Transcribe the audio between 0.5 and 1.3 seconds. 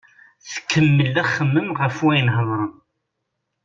Tkemmel